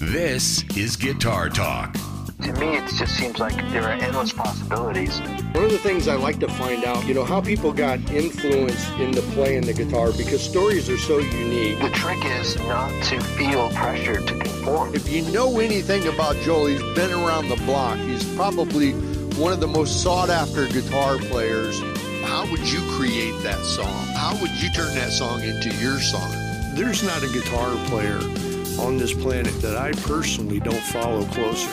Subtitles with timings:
[0.00, 1.92] This is Guitar Talk.
[2.40, 5.20] To me, it just seems like there are endless possibilities.
[5.52, 8.88] One of the things I like to find out, you know, how people got influence
[8.92, 11.80] into playing the guitar because stories are so unique.
[11.80, 14.94] The trick is not to feel pressured to conform.
[14.94, 17.98] If you know anything about Joel, he's been around the block.
[17.98, 18.92] He's probably
[19.36, 21.78] one of the most sought after guitar players.
[22.24, 24.06] How would you create that song?
[24.14, 26.30] How would you turn that song into your song?
[26.74, 28.18] There's not a guitar player
[28.80, 31.70] on this planet that I personally don't follow closer.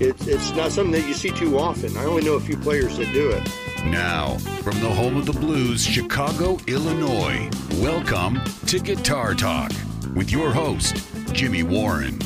[0.00, 1.96] It's, it's not something that you see too often.
[1.96, 3.42] I only know a few players that do it.
[3.84, 9.70] Now, from the home of the blues, Chicago, Illinois, welcome to Guitar Talk
[10.14, 12.18] with your host, Jimmy Warren.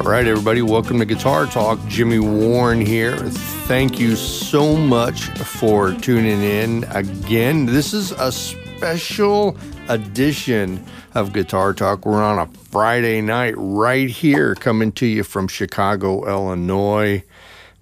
[0.00, 1.78] All right, everybody, welcome to Guitar Talk.
[1.86, 3.16] Jimmy Warren here.
[3.16, 7.64] Thank you so much for tuning in again.
[7.66, 9.56] This is a special
[9.88, 12.04] edition of Guitar Talk.
[12.06, 17.22] We're on a Friday night right here coming to you from Chicago, Illinois.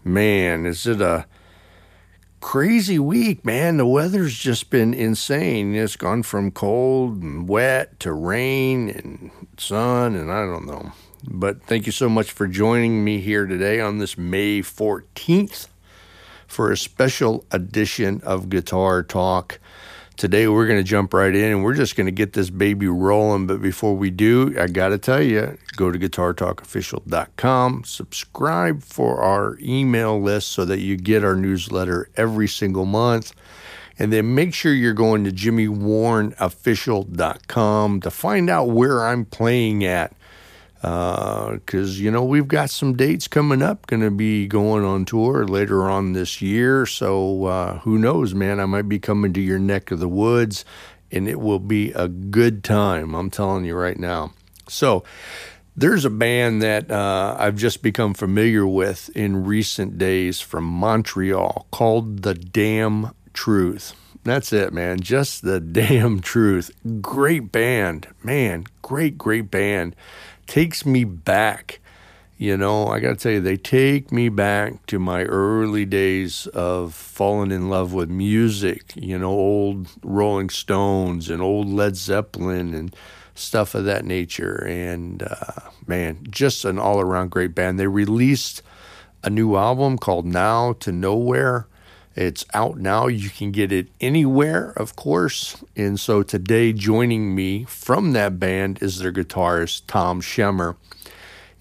[0.04, 1.26] Man, is it a
[2.40, 3.78] crazy week, man?
[3.78, 5.74] The weather's just been insane.
[5.74, 10.92] It's gone from cold and wet to rain and sun, and I don't know.
[11.26, 15.68] But thank you so much for joining me here today on this May 14th
[16.46, 19.58] for a special edition of Guitar Talk.
[20.16, 22.86] Today, we're going to jump right in and we're just going to get this baby
[22.86, 23.48] rolling.
[23.48, 29.58] But before we do, I got to tell you go to guitartalkofficial.com, subscribe for our
[29.60, 33.34] email list so that you get our newsletter every single month.
[33.98, 40.12] And then make sure you're going to jimmywarrenofficial.com to find out where I'm playing at
[40.84, 45.06] because uh, you know we've got some dates coming up going to be going on
[45.06, 46.84] tour later on this year.
[46.84, 48.60] So uh, who knows man?
[48.60, 50.64] I might be coming to your neck of the woods
[51.10, 54.32] and it will be a good time i'm telling you right now.
[54.68, 55.04] So
[55.74, 61.66] there's a band that uh, i've just become familiar with in recent days from montreal
[61.70, 63.94] called the damn truth.
[64.24, 65.00] That's it man.
[65.00, 66.70] Just the damn truth.
[67.00, 68.08] Great band.
[68.22, 69.96] Man great great band
[70.46, 71.80] takes me back.
[72.36, 76.46] You know, I got to tell you, they take me back to my early days
[76.48, 82.74] of falling in love with music, you know, old Rolling Stones and old Led Zeppelin
[82.74, 82.94] and
[83.34, 84.64] stuff of that nature.
[84.66, 87.78] And uh, man, just an all around great band.
[87.78, 88.62] They released
[89.22, 91.66] a new album called Now or Nowhere.
[92.16, 93.08] It's out now.
[93.08, 95.62] You can get it anywhere, of course.
[95.74, 100.76] And so today, joining me from that band is their guitarist, Tom Shemer.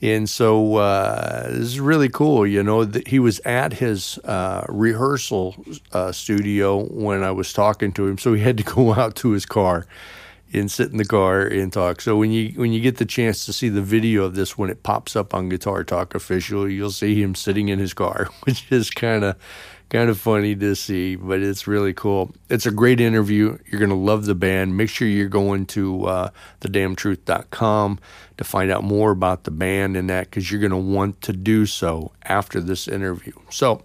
[0.02, 2.46] And so uh, this is really cool.
[2.46, 5.56] You know, he was at his uh, rehearsal
[5.94, 8.18] uh, studio when I was talking to him.
[8.18, 9.88] So he had to go out to his car
[10.54, 12.00] and sit in the car and talk.
[12.00, 14.70] So when you when you get the chance to see the video of this when
[14.70, 18.72] it pops up on Guitar Talk official, you'll see him sitting in his car, which
[18.72, 19.36] is kind of
[19.94, 22.34] kind of funny to see, but it's really cool.
[22.50, 23.60] It's a great interview.
[23.68, 24.76] You're going to love the band.
[24.76, 26.30] Make sure you're going to uh,
[26.62, 28.00] thedamntruth.com
[28.38, 31.34] to find out more about the band and that because you're going to want to
[31.34, 33.34] do so after this interview.
[33.52, 33.84] So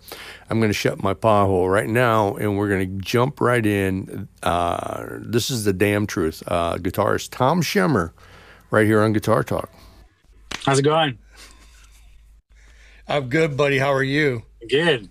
[0.48, 4.28] I'm going to shut my pothole right now and we're going to jump right in.
[4.42, 6.42] Uh, this is the damn truth.
[6.46, 8.12] Uh, guitarist Tom Shemer
[8.70, 9.70] right here on Guitar Talk.
[10.64, 11.18] How's it going?
[13.06, 13.76] I'm good, buddy.
[13.76, 14.44] How are you?
[14.70, 15.10] Good.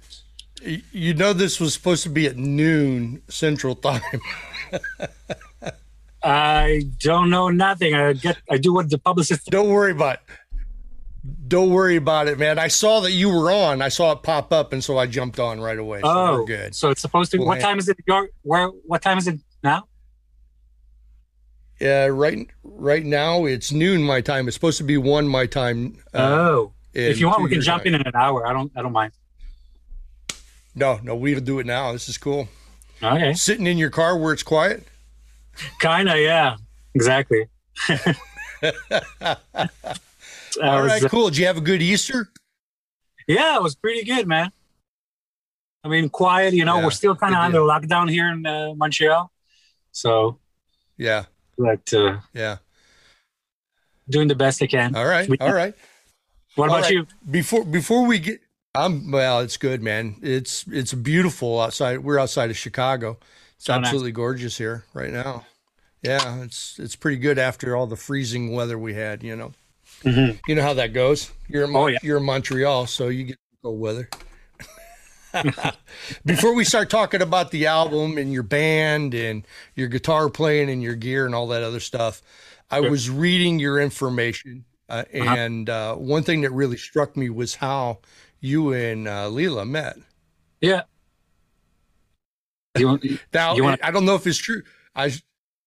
[0.61, 4.01] You know, this was supposed to be at noon Central Time.
[6.23, 7.93] I don't know nothing.
[7.93, 8.37] I get.
[8.49, 9.45] I do what the publicist.
[9.49, 10.15] Don't worry about.
[10.15, 10.21] It.
[11.47, 12.57] Don't worry about it, man.
[12.59, 13.81] I saw that you were on.
[13.81, 16.01] I saw it pop up, and so I jumped on right away.
[16.01, 16.75] So oh, good.
[16.75, 17.37] So it's supposed to.
[17.37, 17.97] We'll what time is it?
[18.07, 18.67] Your where?
[18.67, 19.87] What time is it now?
[21.79, 22.47] Yeah, right.
[22.63, 24.47] Right now it's noon my time.
[24.47, 25.97] It's supposed to be one my time.
[26.13, 27.93] Uh, oh, if you want, we can jump time.
[27.93, 28.47] in in an hour.
[28.47, 28.71] I don't.
[28.75, 29.13] I don't mind.
[30.77, 31.91] No, no, we'll do it now.
[31.91, 32.47] This is cool.
[33.01, 33.33] Okay.
[33.33, 34.83] Sitting in your car where it's quiet?
[35.81, 36.55] Kinda, yeah.
[36.93, 37.47] Exactly.
[40.61, 41.29] All right, cool.
[41.29, 42.29] Did you have a good Easter?
[43.27, 44.51] Yeah, it was pretty good, man.
[45.83, 46.53] I mean, quiet.
[46.53, 49.31] You know, yeah, we're still kind of under lockdown here in uh, Montreal,
[49.91, 50.37] so
[50.97, 51.25] yeah.
[51.57, 52.57] But uh, yeah,
[54.09, 54.95] doing the best I can.
[54.95, 55.73] All right, all right.
[56.55, 56.93] What all about right.
[56.93, 57.07] you?
[57.29, 58.41] Before before we get
[58.75, 59.39] I'm well.
[59.39, 60.17] It's good, man.
[60.21, 61.99] It's it's beautiful outside.
[61.99, 63.17] We're outside of Chicago.
[63.55, 64.17] It's oh, absolutely nice.
[64.17, 65.45] gorgeous here right now.
[66.03, 69.23] Yeah, it's it's pretty good after all the freezing weather we had.
[69.23, 69.53] You know,
[70.03, 70.37] mm-hmm.
[70.47, 71.31] you know how that goes.
[71.47, 71.97] You're in, oh, yeah.
[72.03, 74.09] you're in Montreal, so you get cold weather.
[76.25, 80.81] Before we start talking about the album and your band and your guitar playing and
[80.81, 82.21] your gear and all that other stuff,
[82.71, 82.89] I sure.
[82.89, 85.35] was reading your information uh, uh-huh.
[85.35, 87.99] and uh, one thing that really struck me was how
[88.39, 89.97] you and uh, Lee-la met.
[90.61, 90.83] Yeah.
[92.77, 94.61] You want, now, you want, I don't know if it's true.
[94.95, 95.11] I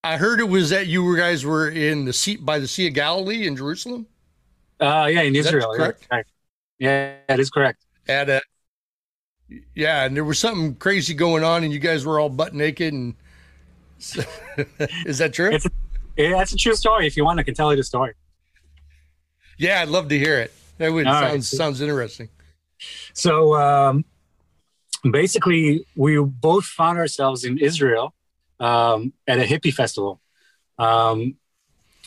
[0.02, 2.94] I heard it was that you guys were in the sea by the Sea of
[2.94, 4.06] Galilee in Jerusalem.
[4.80, 5.74] Uh, yeah, in Israel.
[5.76, 6.06] correct.
[6.10, 6.22] Yeah,
[6.78, 7.84] yeah, that is correct.
[8.08, 8.42] At a,
[9.74, 12.94] yeah, and there was something crazy going on, and you guys were all butt naked.
[12.94, 13.14] And
[15.04, 15.50] is that true?
[15.50, 15.70] It's a,
[16.16, 17.06] yeah, that's a true story.
[17.06, 18.14] If you want, I can tell you the story.
[19.58, 20.54] Yeah, I'd love to hear it.
[20.78, 21.44] That would sounds right.
[21.44, 22.30] sounds interesting.
[23.12, 24.04] So um,
[25.08, 28.14] basically, we both found ourselves in Israel
[28.58, 30.20] um, at a hippie festival.
[30.78, 31.36] Um,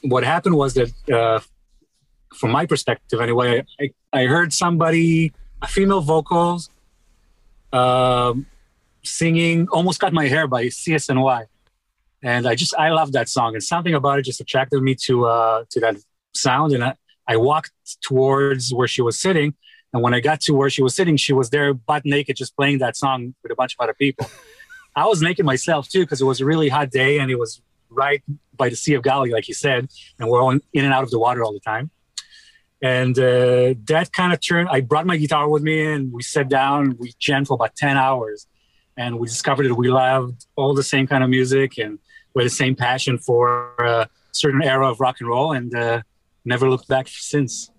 [0.04, 1.40] what happened was that, uh,
[2.36, 6.70] from my perspective anyway, I, I heard somebody, a female vocals,
[7.72, 8.34] uh,
[9.04, 11.46] singing "Almost Cut My Hair" by CSNY,
[12.22, 15.26] and I just I love that song, and something about it just attracted me to
[15.26, 15.98] uh, to that
[16.34, 16.74] sound.
[16.74, 16.96] And I,
[17.28, 17.72] I walked
[18.02, 19.54] towards where she was sitting,
[19.94, 22.56] and when I got to where she was sitting, she was there butt naked, just
[22.56, 24.30] playing that song with a bunch of other people.
[24.96, 27.62] I was naked myself too because it was a really hot day and it was
[27.90, 28.24] right
[28.56, 29.88] by the Sea of Galilee, like you said,
[30.20, 31.92] and we're all in and out of the water all the time.
[32.82, 34.68] And uh, that kind of turned.
[34.70, 36.98] I brought my guitar with me and we sat down.
[37.00, 38.48] We jammed for about ten hours,
[38.98, 41.98] and we discovered that we loved all the same kind of music and
[42.34, 46.02] we had the same passion for a certain era of rock and roll, and uh,
[46.44, 47.70] never looked back since.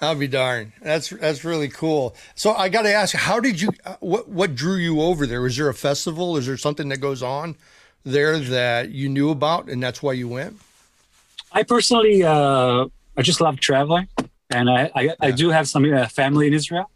[0.00, 0.72] I'll be darned.
[0.82, 2.14] That's that's really cool.
[2.34, 3.70] So I got to ask, how did you?
[3.84, 5.40] Uh, what what drew you over there?
[5.40, 6.36] Was there a festival?
[6.36, 7.56] Is there something that goes on
[8.04, 10.58] there that you knew about, and that's why you went?
[11.52, 14.08] I personally, uh, I just love traveling,
[14.50, 15.14] and I I, yeah.
[15.20, 16.90] I do have some uh, family in Israel,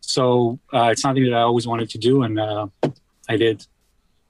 [0.00, 2.66] so uh, it's something that I always wanted to do, and uh,
[3.30, 3.66] I did,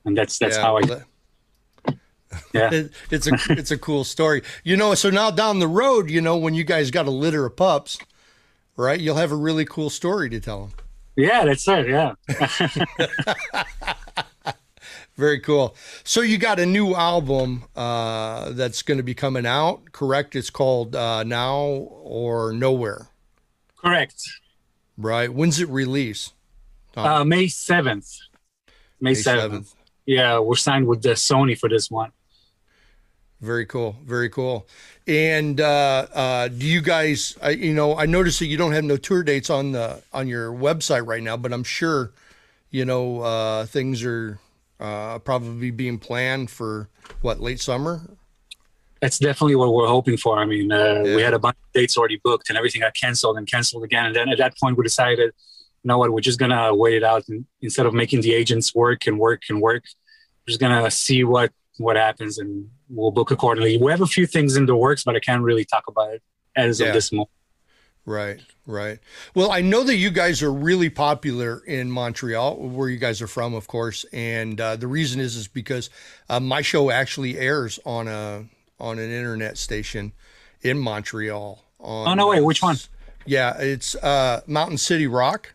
[0.05, 0.83] and that's that's yeah, how I.
[2.55, 6.09] yeah it, it's a it's a cool story you know so now down the road
[6.09, 7.99] you know when you guys got a litter of pups
[8.77, 9.01] right?
[9.01, 10.73] You'll have a really cool story to tell them.
[11.17, 11.89] Yeah, that's it.
[11.89, 12.15] Yeah.
[15.17, 15.77] Very cool.
[16.05, 20.35] So you got a new album uh, that's going to be coming out, correct?
[20.35, 23.09] It's called uh, Now or Nowhere.
[23.77, 24.23] Correct.
[24.97, 25.33] Right.
[25.33, 26.33] When's it release?
[26.97, 28.09] Uh, May seventh.
[29.01, 29.75] May seventh.
[30.07, 32.13] Yeah, we're signed with the Sony for this one.
[33.43, 33.97] Very cool.
[34.05, 34.69] Very cool.
[35.09, 37.37] And uh, uh, do you guys?
[37.43, 40.29] I, you know, I noticed that you don't have no tour dates on the on
[40.29, 42.13] your website right now, but I'm sure,
[42.71, 44.39] you know, uh, things are
[44.79, 46.89] uh, probably being planned for
[47.21, 48.03] what late summer.
[49.01, 50.39] That's definitely what we're hoping for.
[50.39, 51.17] I mean, uh, yeah.
[51.17, 54.07] we had a bunch of dates already booked, and everything got canceled and canceled again.
[54.07, 55.33] And then at that point, we decided,
[55.83, 58.73] you know what, we're just gonna wait it out, and instead of making the agents
[58.73, 59.83] work and work and work,
[60.47, 63.77] we're just gonna see what what happens and we'll book accordingly.
[63.79, 66.23] We have a few things in the works, but I can't really talk about it
[66.57, 66.89] as yeah.
[66.89, 67.31] of this moment.
[68.05, 68.99] Right, right.
[69.35, 73.29] Well, I know that you guys are really popular in Montreal, where you guys are
[73.29, 74.05] from, of course.
[74.13, 75.89] And uh, the reason is is because
[76.29, 78.47] uh, my show actually airs on a
[78.81, 80.13] on an internet station
[80.63, 81.65] in Montreal.
[81.79, 82.41] On, oh no way!
[82.41, 82.77] Which one?
[83.25, 85.55] Yeah, it's uh, Mountain City Rock.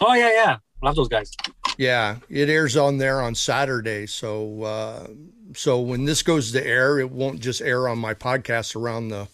[0.00, 0.56] Oh yeah, yeah.
[0.82, 1.32] Love those guys.
[1.76, 4.06] Yeah, it airs on there on Saturday.
[4.06, 5.06] So uh,
[5.54, 9.28] so when this goes to air, it won't just air on my podcast around the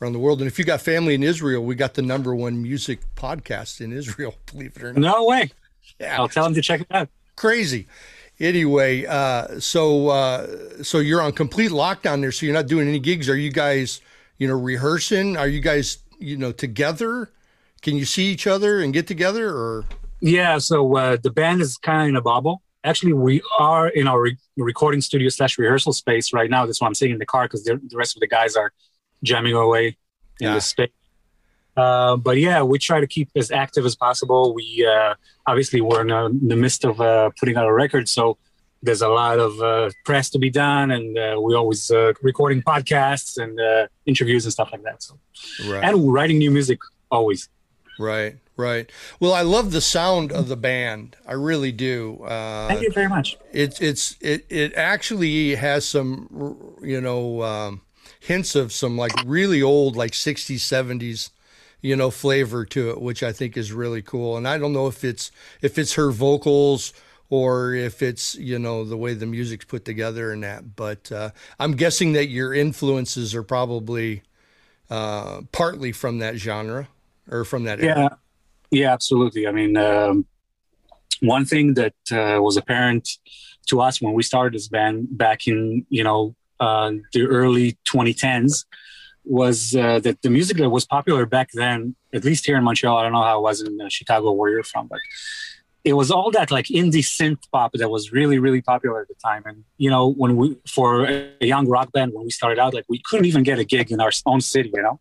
[0.00, 0.40] around the world.
[0.40, 3.92] And if you got family in Israel, we got the number one music podcast in
[3.92, 4.34] Israel.
[4.52, 5.00] Believe it or not.
[5.00, 5.50] No way.
[5.98, 7.08] Yeah, I'll tell them to check it out.
[7.36, 7.86] Crazy.
[8.38, 12.32] Anyway, uh, so uh, so you're on complete lockdown there.
[12.32, 13.28] So you're not doing any gigs.
[13.28, 14.00] Are you guys,
[14.38, 15.36] you know, rehearsing?
[15.36, 17.30] Are you guys, you know, together?
[17.82, 19.84] Can you see each other and get together or?
[20.20, 22.62] Yeah, so uh, the band is kind of in a bubble.
[22.84, 26.66] Actually, we are in our re- recording studio slash rehearsal space right now.
[26.66, 28.72] That's why I'm sitting in the car because the rest of the guys are
[29.22, 29.96] jamming away
[30.40, 30.54] in yeah.
[30.54, 30.90] the space.
[31.76, 34.54] Uh, but yeah, we try to keep as active as possible.
[34.54, 35.14] We uh,
[35.46, 38.38] obviously we're in, in, the midst of uh, putting out a record, so
[38.82, 42.62] there's a lot of uh, press to be done, and uh, we always uh, recording
[42.62, 45.02] podcasts and interviews and stuff like that.
[45.02, 45.18] So,
[45.68, 45.84] right.
[45.84, 46.78] and writing new music
[47.10, 47.48] always.
[47.98, 48.90] Right, right.
[49.18, 51.16] Well, I love the sound of the band.
[51.26, 52.22] I really do.
[52.22, 53.36] Uh, Thank you very much.
[53.52, 57.82] It's it's it it actually has some you know um,
[58.20, 61.30] hints of some like really old like 60s 70s
[61.80, 64.36] you know flavor to it, which I think is really cool.
[64.36, 65.30] And I don't know if it's
[65.62, 66.92] if it's her vocals
[67.28, 70.76] or if it's you know the way the music's put together and that.
[70.76, 74.22] But uh, I'm guessing that your influences are probably
[74.90, 76.88] uh, partly from that genre
[77.30, 78.00] or from that era?
[78.00, 78.08] yeah
[78.72, 79.46] absolutely.
[79.46, 80.26] I mean um,
[81.20, 83.08] one thing that uh, was apparent
[83.66, 88.64] to us when we started this band back in you know uh, the early 2010s
[89.24, 92.96] was uh, that the music that was popular back then, at least here in Montreal,
[92.96, 94.98] I don't know how it was in uh, Chicago where you're from, but
[95.84, 99.14] it was all that like indie synth pop that was really really popular at the
[99.14, 99.42] time.
[99.46, 102.84] And you know when we for a young rock band when we started out like
[102.88, 105.00] we couldn't even get a gig in our own city you know?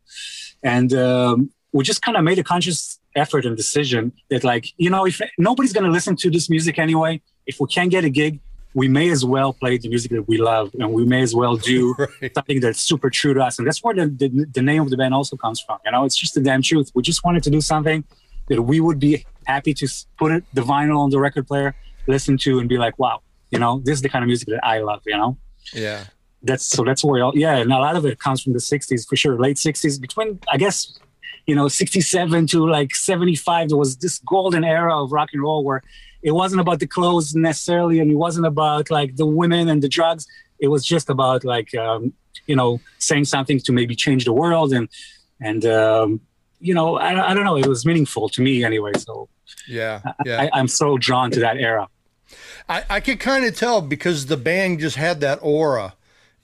[0.63, 4.89] And um, we just kind of made a conscious effort and decision that like you
[4.89, 8.09] know if nobody's going to listen to this music anyway if we can't get a
[8.09, 8.39] gig
[8.75, 11.55] we may as well play the music that we love and we may as well
[11.57, 12.33] do right.
[12.35, 14.97] something that's super true to us and that's where the, the, the name of the
[14.97, 17.49] band also comes from you know it's just the damn truth we just wanted to
[17.49, 18.03] do something
[18.49, 21.75] that we would be happy to put it, the vinyl on the record player,
[22.07, 23.21] listen to, and be like, wow,
[23.51, 25.37] you know, this is the kind of music that I love, you know?
[25.73, 26.03] Yeah.
[26.41, 29.07] That's so that's where, all, yeah, and a lot of it comes from the 60s
[29.07, 30.97] for sure, late 60s, between, I guess,
[31.45, 35.63] you know, 67 to like 75, there was this golden era of rock and roll
[35.63, 35.83] where
[36.21, 39.89] it wasn't about the clothes necessarily, and it wasn't about like the women and the
[39.89, 40.27] drugs.
[40.59, 42.13] It was just about like, um,
[42.45, 44.89] you know, saying something to maybe change the world and,
[45.41, 46.21] and, um,
[46.59, 47.57] you know, I, I don't know.
[47.57, 48.91] It was meaningful to me anyway.
[48.97, 49.29] So
[49.67, 50.49] yeah, yeah.
[50.53, 51.87] I, am so drawn to that era.
[52.67, 55.95] I, I could kind of tell because the band just had that aura.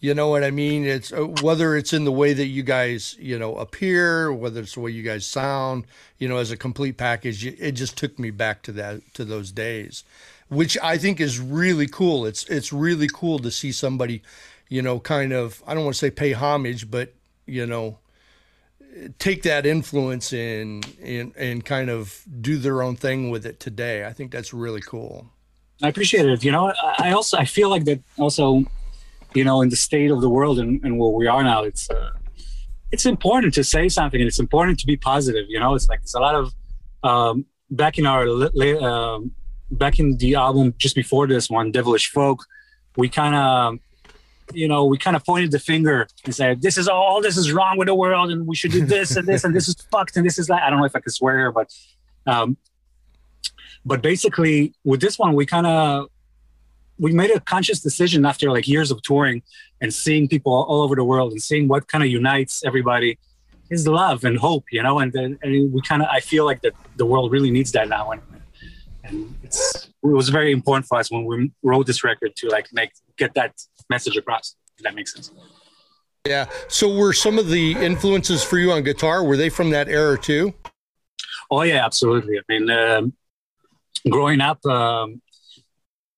[0.05, 0.85] You know what I mean?
[0.85, 4.75] It's uh, whether it's in the way that you guys, you know, appear, whether it's
[4.75, 5.85] the way you guys sound,
[6.19, 7.43] you know, as a complete package.
[7.43, 10.03] It just took me back to that to those days,
[10.47, 12.27] which I think is really cool.
[12.27, 14.21] It's it's really cool to see somebody,
[14.69, 17.15] you know, kind of I don't want to say pay homage, but
[17.47, 17.97] you know,
[19.17, 24.05] take that influence and, and and kind of do their own thing with it today.
[24.05, 25.31] I think that's really cool.
[25.81, 26.43] I appreciate it.
[26.43, 28.65] You know, I also I feel like that also,
[29.35, 31.89] you know, in the state of the world and, and where we are now, it's
[31.89, 32.11] uh,
[32.91, 35.45] it's important to say something and it's important to be positive.
[35.49, 36.53] You know, it's like there's a lot of
[37.03, 39.19] um, back in our uh,
[39.71, 42.45] back in the album just before this one, Devilish Folk,
[42.97, 43.79] we kind of
[44.53, 47.21] you know, we kind of pointed the finger and said, "This is all.
[47.21, 49.67] This is wrong with the world, and we should do this and this and this
[49.67, 51.73] is fucked and this is like." I don't know if I can swear, but,
[52.27, 52.57] um,
[53.83, 56.09] but basically with this one, we kind of
[56.97, 59.41] we made a conscious decision after like years of touring
[59.81, 63.17] and seeing people all over the world and seeing what kind of unites everybody
[63.69, 64.99] is love and hope, you know.
[64.99, 67.89] And then and we kind of I feel like that the world really needs that
[67.89, 68.21] now, and
[69.03, 72.67] and it's it was very important for us when we wrote this record to like
[72.71, 73.53] make get that
[73.89, 74.55] message across.
[74.77, 75.31] If that makes sense.
[76.25, 76.45] Yeah.
[76.67, 80.17] So were some of the influences for you on guitar were they from that era
[80.17, 80.53] too?
[81.51, 82.39] Oh yeah, absolutely.
[82.39, 83.13] I mean, um,
[84.09, 85.21] growing up um,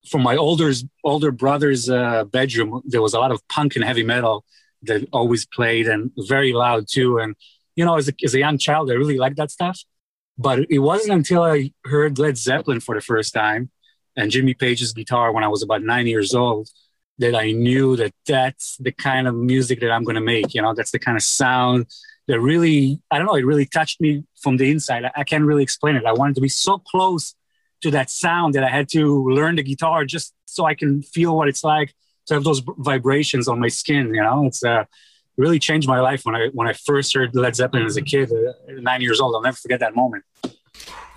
[0.08, 0.72] from my older
[1.04, 4.46] older brother's uh, bedroom, there was a lot of punk and heavy metal
[4.84, 7.18] that always played and very loud too.
[7.20, 7.36] And
[7.76, 9.80] you know, as a, as a young child, I really liked that stuff.
[10.38, 13.72] But it wasn't until I heard Led Zeppelin for the first time
[14.16, 16.70] and Jimmy Page's guitar when I was about nine years old
[17.20, 20.54] that I knew that that's the kind of music that I'm going to make.
[20.54, 21.88] You know, that's the kind of sound
[22.28, 25.06] that really, I don't know, it really touched me from the inside.
[25.06, 26.06] I, I can't really explain it.
[26.06, 27.34] I wanted to be so close
[27.88, 31.36] to that sound that I had to learn the guitar just so I can feel
[31.36, 31.94] what it's like
[32.27, 34.13] to have those vibrations on my skin.
[34.13, 34.84] You know, it's uh,
[35.38, 38.32] really changed my life when I when I first heard Led Zeppelin as a kid,
[38.32, 38.53] uh,
[38.89, 39.36] nine years old.
[39.36, 40.24] I'll never forget that moment.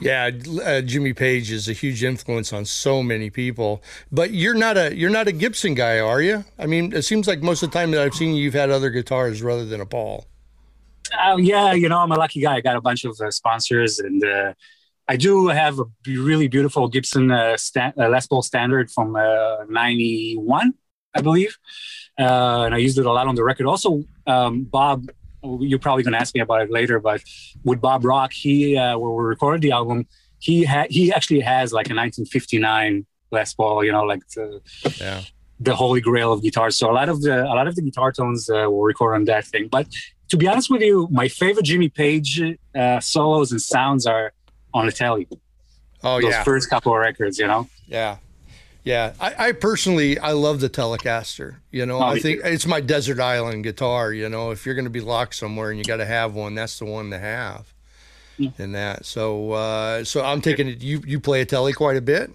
[0.01, 0.31] Yeah,
[0.65, 3.83] uh, Jimmy Page is a huge influence on so many people.
[4.11, 6.45] But you're not a you're not a Gibson guy, are you?
[6.59, 8.71] I mean, it seems like most of the time that I've seen you, you've had
[8.71, 10.27] other guitars rather than a Paul.
[11.13, 12.57] Uh, yeah, you know, I'm a lucky guy.
[12.57, 14.55] I got a bunch of uh, sponsors, and uh,
[15.13, 19.09] I do have a really beautiful Gibson uh, sta- uh, Les Paul Standard from
[19.69, 20.75] '91,
[21.15, 21.59] I believe,
[22.17, 23.67] and I used it a lot on the record.
[23.67, 25.11] Also, um, Bob
[25.43, 27.23] you're probably going to ask me about it later, but
[27.65, 30.07] with Bob Rock, he uh, where we recorded the album,
[30.39, 34.61] he had he actually has like a 1959 Les Paul, you know, like the
[34.99, 35.23] yeah.
[35.59, 36.77] the holy grail of guitars.
[36.77, 39.25] So a lot of the a lot of the guitar tones uh, were recorded on
[39.27, 39.69] that thing.
[39.69, 39.89] But
[40.31, 42.43] to be honest with you, my favorite Jimmy Page
[42.75, 44.33] uh, solos and sounds are
[44.73, 45.29] on the telly.
[46.03, 47.69] Oh Those yeah, first couple of records, you know.
[47.87, 48.19] Yeah,
[48.85, 51.57] yeah, I, I, personally I love the Telecaster.
[51.71, 54.13] You know, oh, I think it's my desert island guitar.
[54.13, 56.55] You know, if you're going to be locked somewhere and you got to have one,
[56.55, 57.73] that's the one to have.
[58.39, 58.51] Yeah.
[58.59, 60.83] And that, so uh, so I'm taking it.
[60.83, 62.31] You you play a Tele quite a bit.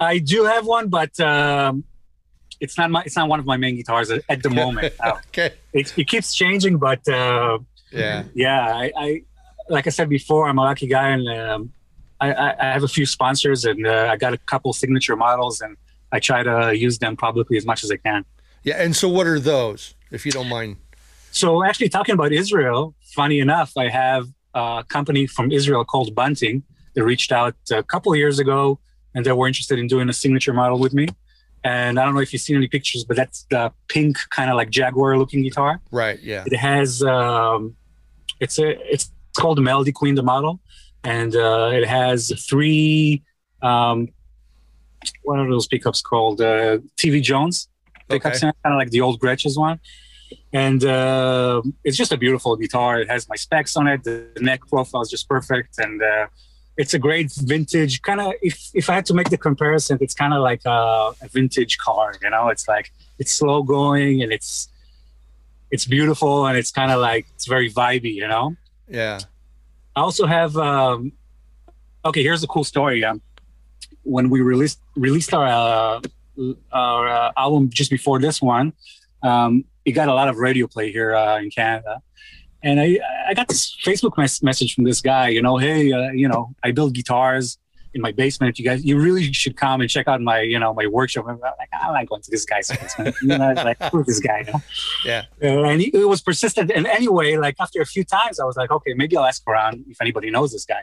[0.00, 1.84] I do have one, but um,
[2.60, 4.94] it's not my it's not one of my main guitars at, at the moment.
[5.28, 7.58] okay, it, it, keeps changing, but uh,
[7.92, 8.74] yeah, yeah.
[8.74, 9.22] I, I,
[9.68, 11.72] like I said before, I'm a lucky guy, and um,
[12.20, 15.76] I, I, have a few sponsors and uh, I got a couple signature models and
[16.10, 18.24] I try to use them publicly as much as I can.
[18.64, 18.82] Yeah.
[18.82, 20.76] And so what are those, if you don't mind?
[21.30, 26.64] So actually talking about Israel, funny enough, I have a company from Israel called Bunting.
[26.94, 28.80] They reached out a couple of years ago
[29.14, 31.08] and they were interested in doing a signature model with me.
[31.62, 34.56] and I don't know if you've seen any pictures, but that's the pink kind of
[34.56, 35.80] like Jaguar looking guitar.
[35.92, 36.18] Right.
[36.20, 36.44] Yeah.
[36.46, 37.76] It has um,
[38.40, 40.54] it's a it's called the Melody Queen, the model,
[41.16, 42.18] and uh, it has
[42.50, 43.22] three
[43.62, 44.08] um,
[45.22, 46.40] what are those pickups called?
[46.40, 47.56] Uh, TV Jones
[48.08, 48.52] pickups, Okay.
[48.64, 49.78] kind of like the old Gretsch's one.
[50.52, 53.00] And uh, it's just a beautiful guitar.
[53.02, 54.00] It has my specs on it.
[54.04, 56.26] The neck profile is just perfect, and uh,
[56.76, 58.28] it's a great vintage kind of.
[58.42, 61.78] If if I had to make the comparison, it's kind of like a, a vintage
[61.78, 62.14] car.
[62.22, 62.86] You know, it's like
[63.20, 64.68] it's slow going and it's
[65.70, 68.14] it's beautiful and it's kind of like it's very vibey.
[68.22, 68.46] You know.
[68.88, 69.18] Yeah.
[69.96, 70.56] I also have.
[70.56, 71.12] Um,
[72.04, 73.04] okay, here's a cool story.
[73.04, 73.20] Um,
[74.02, 76.00] when we released released our uh,
[76.72, 78.72] our uh, album just before this one,
[79.22, 82.00] um, it got a lot of radio play here uh, in Canada,
[82.62, 85.28] and I I got this Facebook mes- message from this guy.
[85.28, 87.58] You know, hey, uh, you know, I build guitars
[87.94, 88.58] in my basement.
[88.58, 91.26] You guys, you really should come and check out my you know my workshop.
[91.28, 93.16] I'm like, I'm not going to this guy's basement.
[93.22, 94.44] you know, like who's this guy?
[94.46, 94.60] You know?
[95.04, 95.24] Yeah.
[95.42, 96.70] Uh, and he, it was persistent.
[96.70, 99.84] And anyway, like after a few times, I was like, okay, maybe I'll ask around
[99.88, 100.82] if anybody knows this guy.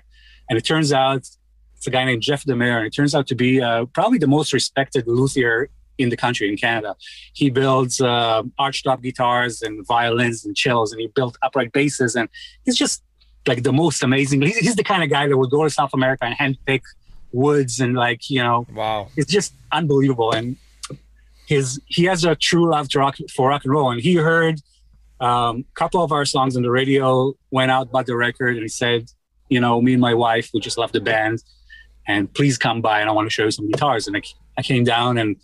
[0.50, 1.28] And it turns out
[1.76, 4.28] it's a guy named Jeff Demare, and it turns out to be uh, probably the
[4.28, 6.96] most respected luthier in the country in Canada.
[7.34, 12.30] He builds uh, archtop guitars and violins and cellos, and he built upright basses, and
[12.66, 13.04] he's just
[13.48, 14.42] like the most amazing.
[14.42, 16.82] He's, he's the kind of guy that would go to South America and handpick
[17.32, 19.10] woods and like you know Wow.
[19.18, 20.56] it's just unbelievable and
[21.48, 24.62] his he has a true love to rock for rock and roll and he heard
[25.20, 28.62] um, a couple of our songs on the radio went out bought the record and
[28.64, 29.06] he said
[29.50, 31.44] you know me and my wife we just love the band
[32.08, 34.22] and please come by and i want to show you some guitars and I,
[34.58, 35.36] I came down and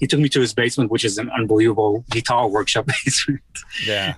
[0.00, 3.42] he took me to his basement which is an unbelievable guitar workshop basement
[3.86, 4.14] Yeah.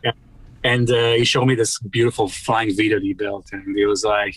[0.66, 4.02] And uh, he showed me this beautiful flying Vita that he built, and he was
[4.04, 4.35] like,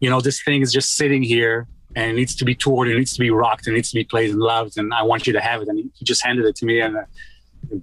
[0.00, 2.96] you know, this thing is just sitting here and it needs to be toured, it
[2.96, 5.32] needs to be rocked, it needs to be played and loved, and I want you
[5.34, 5.68] to have it.
[5.68, 7.04] And he, just handed it to me, and uh,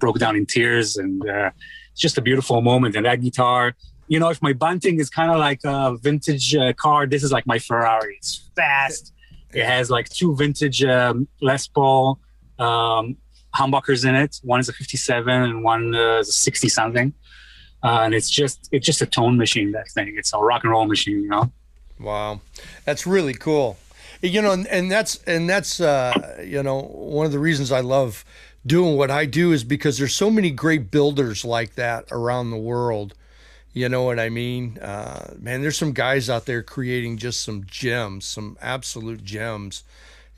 [0.03, 1.51] broke down in tears, and uh,
[1.91, 2.95] it's just a beautiful moment.
[2.95, 3.75] And that guitar,
[4.07, 7.31] you know, if my bunting is kind of like a vintage uh, car, this is
[7.31, 8.16] like my Ferrari.
[8.18, 9.13] It's fast.
[9.53, 12.20] It has like two vintage um, Les Paul
[12.57, 13.18] um,
[13.55, 14.39] humbuckers in it.
[14.44, 17.13] One is a 57 and one is a 60 something.
[17.83, 19.72] Uh, and it's just it's just a tone machine.
[19.72, 20.16] That thing.
[20.18, 21.22] It's a rock and roll machine.
[21.24, 21.51] You know.
[22.00, 22.42] Wow,
[22.85, 23.77] that's really cool.
[24.22, 27.81] You know, and, and that's and that's uh, you know one of the reasons I
[27.81, 28.24] love
[28.66, 32.57] doing what I do is because there's so many great builders like that around the
[32.57, 33.16] world.
[33.74, 34.77] You know what I mean?
[34.77, 39.83] Uh, man, there's some guys out there creating just some gems, some absolute gems,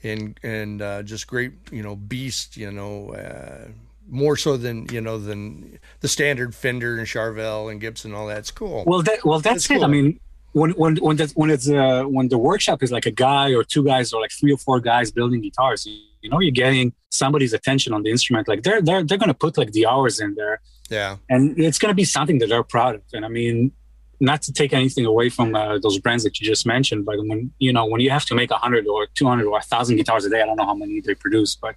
[0.05, 2.57] and and uh, just great, you know, beast.
[2.57, 3.69] You know, uh,
[4.07, 8.13] more so than you know than the standard Fender and Charvel and Gibson.
[8.13, 8.83] All that's cool.
[8.85, 9.83] Well, that well that's, That's it.
[9.83, 10.19] I mean,
[10.51, 13.63] when when when that when it's uh, when the workshop is like a guy or
[13.63, 16.93] two guys or like three or four guys building guitars, you, you know, you're getting
[17.09, 18.47] somebody's attention on the instrument.
[18.47, 21.93] Like they're they're they're gonna put like the hours in there, yeah, and it's gonna
[21.93, 23.01] be something that they're proud of.
[23.13, 23.71] And I mean.
[24.19, 27.51] Not to take anything away from uh, those brands that you just mentioned, but when
[27.59, 29.97] you know when you have to make a hundred or two hundred or a thousand
[29.97, 31.75] guitars a day, I don't know how many they produce, but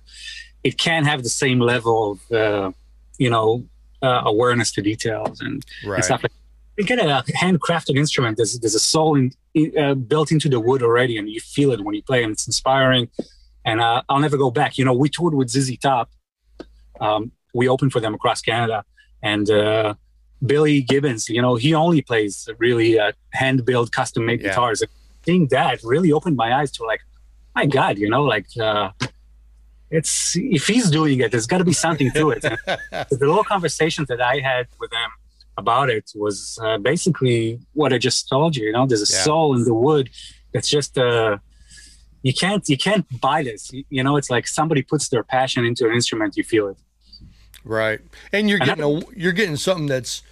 [0.62, 2.72] it can have the same level of uh,
[3.18, 3.64] you know
[4.02, 5.96] uh, awareness to details and, right.
[5.96, 6.32] and stuff like
[6.76, 8.36] you get a handcrafted instrument.
[8.36, 9.32] There's, there's a soul in,
[9.76, 12.46] uh, built into the wood already and you feel it when you play and it's
[12.46, 13.08] inspiring.
[13.64, 14.78] And uh, i'll never go back.
[14.78, 16.10] You know we toured with ZZ top
[17.00, 18.84] um, we opened for them across canada
[19.22, 19.94] and uh,
[20.44, 24.48] billy gibbons you know he only plays really uh, hand built custom made Yeah.
[24.50, 24.82] guitars
[25.24, 27.00] seeing that really opened my eyes to like
[27.54, 28.90] my god you know like uh,
[29.90, 32.42] it's if he's doing it there's got to be something to it
[33.10, 35.10] the little conversations that I had with them
[35.56, 38.66] about it was uh, basically what I just told you.
[38.66, 39.22] You know, there's a Yeah.
[39.24, 40.08] soul in the wood
[40.52, 41.38] that's just uh,
[42.22, 43.72] you can't you can't buy this.
[43.72, 46.76] You, you know, it's like somebody puts their passion into an instrument, you feel it.
[47.68, 48.00] Right.
[48.32, 50.22] And you're I- getting a you're getting something that's,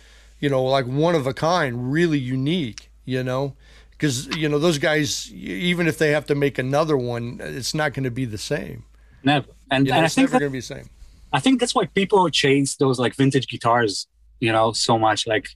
[0.41, 3.55] you know, like one of a kind, really unique, you know?
[3.99, 7.93] Cuz you know, those guys even if they have to make another one, it's not
[7.93, 8.85] going to be the same.
[9.23, 9.49] Never.
[9.71, 10.89] And, You know, and I it's think never going to be the same.
[11.33, 14.07] I think that's why people chase those like vintage guitars,
[14.41, 15.27] you know, so much.
[15.27, 15.49] Like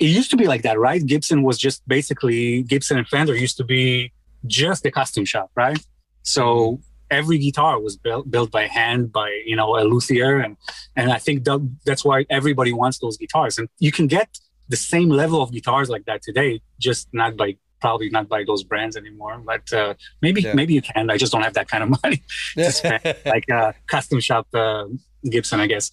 [0.00, 1.04] it used to be like that, right?
[1.04, 4.12] Gibson was just basically Gibson and Fender used to be
[4.46, 5.78] just a custom shop, right?
[6.22, 6.82] So mm-hmm.
[7.12, 10.56] Every guitar was built built by hand by you know a luthier, and
[10.96, 13.58] and I think that, that's why everybody wants those guitars.
[13.58, 14.28] And you can get
[14.68, 18.62] the same level of guitars like that today, just not by probably not by those
[18.70, 19.36] brands anymore.
[19.50, 19.94] But uh,
[20.24, 20.54] maybe Yeah.
[20.54, 21.10] maybe you can.
[21.10, 22.22] I just don't have that kind of money
[22.56, 23.02] to spend
[23.34, 24.84] like a custom shop uh,
[25.32, 25.90] Gibson, I guess.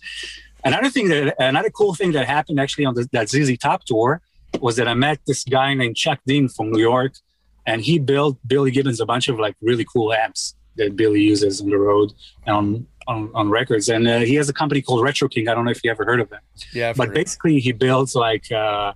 [0.63, 4.21] Another thing that another cool thing that happened actually on the, that ZZ Top tour
[4.59, 7.13] was that I met this guy named Chuck Dean from New York,
[7.65, 11.61] and he built Billy Gibbons a bunch of like really cool amps that Billy uses
[11.61, 12.11] on the road
[12.47, 13.89] on on, on records.
[13.89, 15.47] And uh, he has a company called Retro King.
[15.49, 16.39] I don't know if you ever heard of it.
[16.73, 17.15] Yeah, I've but of it.
[17.21, 18.93] basically he builds like uh,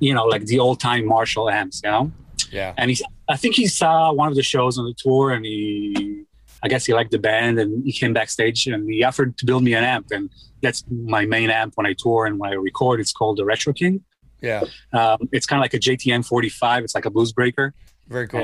[0.00, 2.10] you know like the old time Marshall amps, you know.
[2.50, 2.96] yeah, And he,
[3.28, 6.24] I think he saw one of the shows on the tour, and he,
[6.62, 9.62] I guess he liked the band, and he came backstage and he offered to build
[9.62, 10.28] me an amp, and
[10.62, 12.98] that's my main amp when I tour and when I record.
[13.00, 14.02] It's called the Retro King.
[14.40, 16.84] yeah, Um, it's kind of like a JTM 45.
[16.84, 17.74] It's like a blues breaker.
[18.08, 18.40] very cool.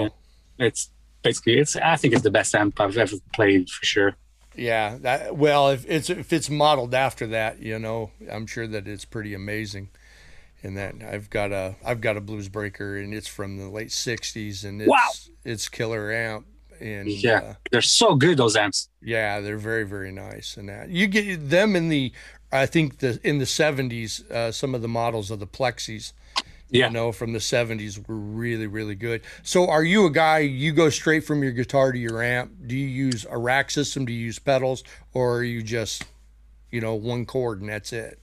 [0.58, 0.90] And it's
[1.22, 1.76] basically, it's.
[1.76, 4.16] I think it's the best amp I've ever played for sure.
[4.56, 8.88] Yeah, that, well, if it's if it's modeled after that, you know, I'm sure that
[8.88, 9.90] it's pretty amazing.
[10.62, 13.88] And that I've got a I've got a blues breaker, and it's from the late
[13.88, 15.08] '60s, and it's Wow.
[15.44, 16.46] it's killer amp,
[16.80, 17.36] and Yeah.
[17.38, 18.88] uh, They're so good those amps.
[19.00, 20.56] yeah, they're very very nice.
[20.58, 22.12] And that you get them in the
[22.52, 26.12] I think the in the '70s, uh, some of the models of the Plexis,
[26.70, 26.86] Yeah.
[26.86, 29.22] you know, from the '70s were really really good.
[29.42, 30.38] So, are you a guy?
[30.38, 32.52] You go straight from your guitar to your amp?
[32.66, 34.04] Do you use a rack system?
[34.04, 36.04] Do you use pedals, or are you just,
[36.70, 38.18] you know, one chord and that's it?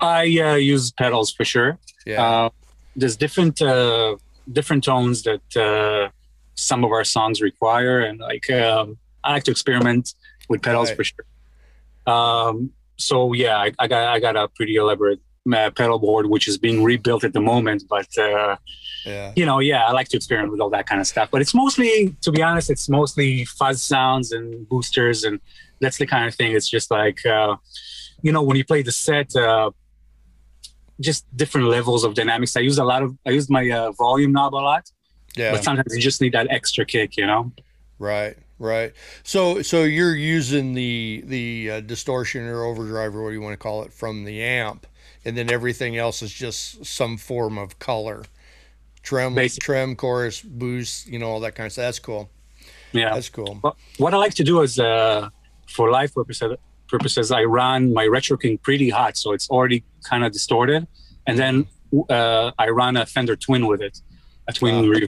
[0.00, 1.78] I uh, use pedals for sure.
[2.04, 2.50] Yeah, Uh,
[2.96, 4.16] there's different uh,
[4.52, 6.10] different tones that uh,
[6.56, 10.14] some of our songs require, and like um, I like to experiment
[10.48, 10.96] with pedals Right.
[10.96, 11.24] for sure.
[12.06, 15.20] Um, so yeah, I, I got I got a pretty elaborate
[15.52, 18.56] uh, pedal board which is being rebuilt at the moment, but uh,
[19.04, 21.28] yeah, you know, yeah, I like to experiment with all that kind of stuff.
[21.30, 25.40] But it's mostly, to be honest, it's mostly fuzz sounds and boosters, and
[25.80, 26.52] that's the kind of thing.
[26.52, 27.56] It's just like, uh,
[28.22, 29.70] you know, when you play the set, uh,
[31.00, 32.56] just different levels of dynamics.
[32.56, 34.90] I use a lot of, I use my uh, volume knob a lot,
[35.36, 35.52] yeah.
[35.52, 37.52] but sometimes you just need that extra kick, you know?
[37.98, 38.92] Right, right.
[39.22, 43.54] So, so you're using the the uh, distortion or overdrive or what do you want
[43.54, 44.86] to call it from the amp,
[45.24, 48.24] and then everything else is just some form of color,
[49.02, 49.62] trim, Basic.
[49.62, 51.84] trim, chorus, boost, you know, all that kind of stuff.
[51.84, 52.30] That's cool.
[52.92, 53.14] Yeah.
[53.14, 53.58] That's cool.
[53.62, 55.28] But what I like to do is, uh,
[55.68, 56.56] for live purposes,
[56.88, 60.86] purposes, I run my Retro King pretty hot, so it's already kind of distorted,
[61.26, 61.66] and then
[62.08, 64.00] uh, I run a Fender Twin with it,
[64.48, 64.90] a Twin.
[64.90, 65.00] Wow.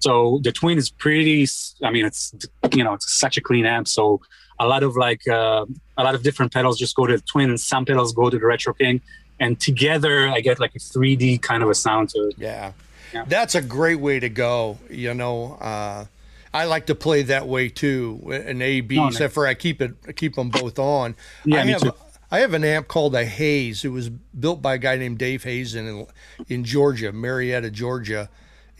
[0.00, 1.46] So the Twin is pretty.
[1.82, 2.34] I mean, it's
[2.72, 3.88] you know, it's such a clean amp.
[3.88, 4.20] So
[4.60, 5.64] a lot of like uh,
[5.96, 8.38] a lot of different pedals just go to the Twin, and some pedals go to
[8.38, 9.00] the Retro King,
[9.40, 12.34] and together I get like a 3D kind of a sound to it.
[12.38, 12.72] Yeah.
[13.12, 13.24] Yeah.
[13.26, 14.78] That's a great way to go.
[14.90, 16.06] You know, uh,
[16.52, 18.20] I like to play that way too.
[18.32, 19.14] An A B, Oh, nice.
[19.14, 21.14] except for I keep it, I keep them both on.
[21.44, 21.92] Yeah, I me have, too.
[22.30, 23.84] I have an amp called a Hayes.
[23.84, 26.06] It was built by a guy named Dave Hayes in
[26.48, 28.28] in Georgia, Marietta, Georgia,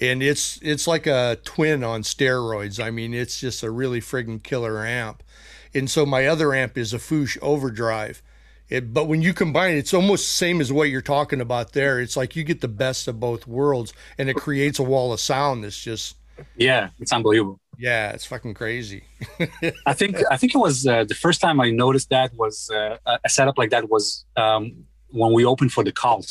[0.01, 2.83] and it's it's like a twin on steroids.
[2.83, 5.23] I mean, it's just a really friggin' killer amp.
[5.73, 8.21] And so my other amp is a Fuchs Overdrive.
[8.68, 11.72] It, but when you combine it, it's almost the same as what you're talking about
[11.72, 12.00] there.
[12.00, 15.20] It's like you get the best of both worlds, and it creates a wall of
[15.20, 16.16] sound that's just
[16.57, 17.61] Yeah, it's unbelievable.
[17.77, 19.05] yeah, it's fucking crazy.
[19.87, 22.96] I think I think it was uh, the first time I noticed that was uh,
[23.24, 26.27] a setup like that was um, when we opened for the cult,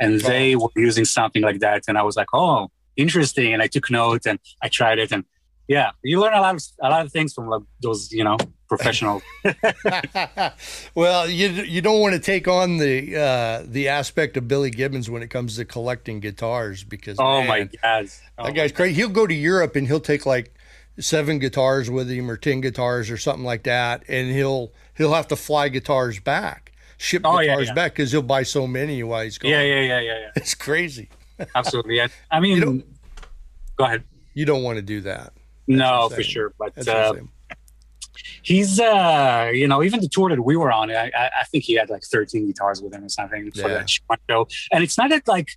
[0.00, 3.68] and they were using something like that, and I was like, oh, interesting, and I
[3.68, 5.24] took note and I tried it, and
[5.70, 8.36] yeah, you learn a lot of a lot of things from like, those you know
[8.68, 9.22] professional.
[10.96, 15.08] well, you you don't want to take on the uh, the aspect of Billy Gibbons
[15.08, 18.94] when it comes to collecting guitars because oh my god, oh that guy's crazy.
[18.94, 20.52] He'll go to Europe and he'll take like
[20.98, 25.28] seven guitars with him or ten guitars or something like that, and he'll he'll have
[25.28, 27.74] to fly guitars back, ship Oh, guitars yeah.
[27.74, 29.52] back because he'll buy so many while he's gone.
[29.52, 31.10] yeah, yeah, yeah, yeah, yeah, It's crazy.
[31.54, 31.94] absolutely.
[31.96, 32.08] Yeah.
[32.28, 32.82] I mean,
[33.76, 34.02] go ahead.
[34.34, 35.32] You don't want to do that.
[35.78, 37.14] No, for sure, but uh,
[38.42, 41.10] he's uh you know even the tour that we were on I,
[41.42, 43.74] I think he had like 13 guitars with him or something for Yeah.
[43.78, 44.48] that show.
[44.72, 45.48] And it's not that like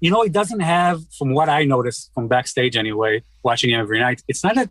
[0.00, 4.00] you know he doesn't have from what I noticed from backstage anyway watching him every
[4.00, 4.70] night it's not that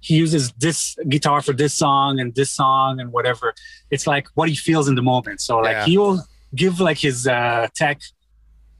[0.00, 3.52] he uses this guitar for this song and this song and whatever.
[3.90, 5.40] It's like what he feels in the moment.
[5.40, 5.84] So like Yeah.
[5.86, 6.22] he will
[6.54, 8.00] give like his uh tech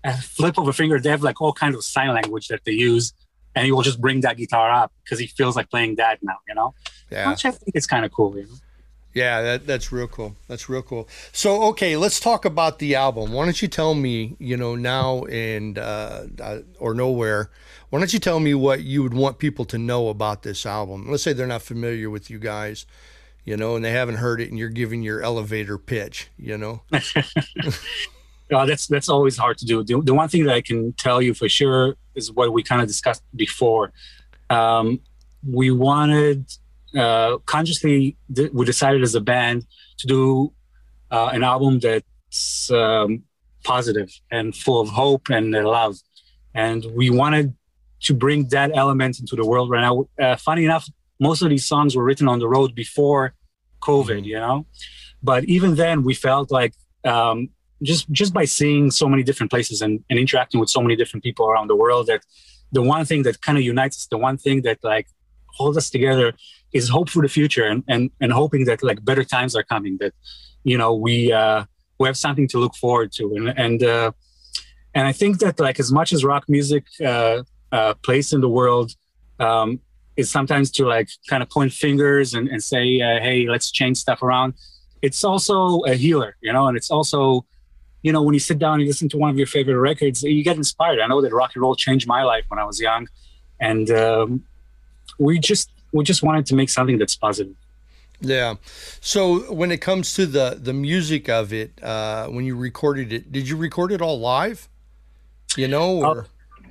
[0.04, 1.00] a flip of a finger.
[1.00, 3.12] They have like all kinds of sign language that they use
[3.59, 6.38] and he will just bring that guitar up because he feels like playing that now
[6.49, 6.75] you know
[7.11, 7.31] Yeah.
[7.31, 8.37] which I think is kind of cool.
[8.37, 8.55] You know?
[9.14, 10.37] Yeah, that, that's real cool.
[10.49, 11.09] That's real cool.
[11.33, 13.33] So, okay, let's talk about the album.
[13.33, 17.51] Why don't you tell me, you know, now and uh, uh, or nowhere?
[17.90, 21.11] Why don't you tell me what you would want people to know about this album?
[21.11, 22.87] Let's say they're not familiar with you guys,
[23.44, 26.83] you know, and they haven't heard it, and you're giving your elevator pitch, you know.
[28.52, 29.84] Uh, that's that's always hard to do.
[29.84, 32.80] The, the one thing that I can tell you for sure is what we kind
[32.80, 33.92] of discussed before.
[34.50, 35.00] Um,
[35.46, 36.50] we wanted
[36.96, 39.66] uh, consciously th- we decided as a band
[39.98, 40.52] to do
[41.11, 43.22] uh, an album that's um,
[43.64, 45.96] positive and full of hope and love,
[46.54, 47.54] and we wanted
[48.00, 50.08] to bring that element into the world right now.
[50.18, 50.88] Uh, funny enough,
[51.20, 53.34] most of these songs were written on the road before
[53.82, 54.66] COVID, you know.
[55.22, 57.50] But even then, we felt like um,
[57.82, 61.22] just just by seeing so many different places and, and interacting with so many different
[61.22, 62.22] people around the world that
[62.72, 65.06] the one thing that kind of unites us, the one thing that like
[65.58, 66.34] holds us together
[66.72, 69.96] is hope for the future and, and, and hoping that like better times are coming,
[70.00, 70.12] that,
[70.64, 71.64] you know, we, uh,
[71.98, 73.34] we have something to look forward to.
[73.34, 74.12] And, and, uh,
[74.94, 78.48] and I think that like as much as rock music, uh, uh, place in the
[78.48, 78.92] world,
[79.40, 79.80] um,
[80.16, 83.98] is sometimes to like kind of point fingers and, and say, uh, Hey, let's change
[83.98, 84.54] stuff around.
[85.00, 87.46] It's also a healer, you know, and it's also,
[88.02, 90.44] you know, when you sit down and listen to one of your favorite records, you
[90.44, 91.00] get inspired.
[91.00, 93.08] I know that rock and roll changed my life when I was young,
[93.61, 94.44] and um,
[95.18, 97.54] we just we just wanted to make something that's positive.
[98.20, 98.54] Yeah.
[99.00, 103.32] So when it comes to the the music of it, uh, when you recorded it,
[103.32, 104.68] did you record it all live?
[105.56, 106.24] You know, or uh,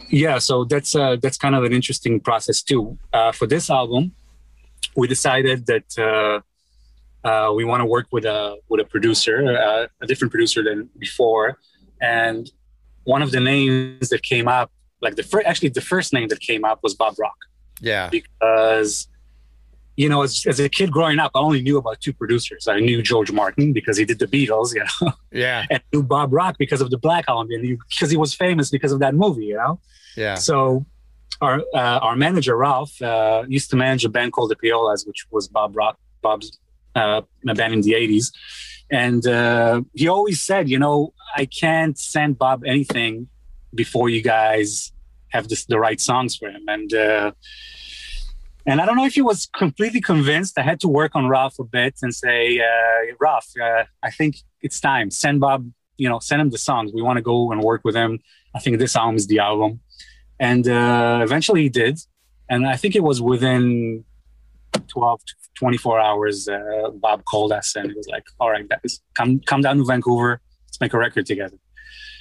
[0.09, 0.39] yeah.
[0.39, 2.97] So that's uh, that's kind of an interesting process too.
[3.11, 4.13] Uh, for this album,
[4.95, 6.43] we decided that
[7.27, 10.89] uh, we want to work with a with a producer, uh, a different producer than
[10.97, 11.59] before,
[12.01, 12.49] and
[13.03, 16.39] one of the names that came up, like the first, actually the first name that
[16.39, 17.37] came up was Bob Rock.
[17.81, 19.07] Yeah, because
[19.97, 22.67] you know, as, as a kid growing up, I only knew about two producers.
[22.67, 25.11] I knew George Martin because he did the Beatles, you know.
[25.31, 25.65] Yeah.
[25.71, 28.91] and knew Bob Rock because of the Black Album, and because he was famous because
[28.91, 29.79] of that movie, you know.
[30.15, 30.35] Yeah.
[30.35, 30.85] So
[31.41, 35.27] our uh, our manager Ralph uh, used to manage a band called the Payolas, which
[35.31, 36.59] was Bob Rock Bob's
[36.97, 38.31] uh, band in the 80s.
[38.89, 43.27] And uh, he always said, you know, I can't send Bob anything
[43.75, 44.91] before you guys
[45.29, 46.63] have this, the right songs for him.
[46.67, 47.31] And uh,
[48.65, 50.59] and I don't know if he was completely convinced.
[50.59, 54.37] I had to work on Ralph a bit and say, uh, Ralph, uh, I think
[54.61, 55.09] it's time.
[55.09, 56.91] Send Bob, you know, send him the songs.
[56.93, 58.19] We want to go and work with him.
[58.53, 59.79] I think this album is the album.
[60.37, 61.97] And uh, eventually he did.
[62.49, 64.03] And I think it was within
[64.87, 69.01] 12 to 24 hours, uh, Bob called us and it was like, all right, guys,
[69.13, 70.41] come, come down to Vancouver.
[70.67, 71.57] Let's make a record together.